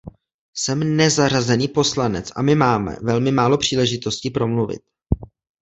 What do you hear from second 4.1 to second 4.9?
promluvit.